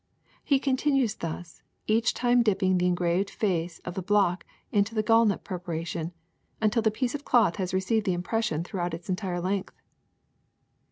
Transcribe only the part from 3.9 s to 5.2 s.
the block into the